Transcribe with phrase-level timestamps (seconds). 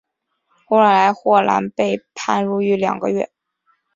[0.65, 3.29] 后来霍兰被判入狱两个月。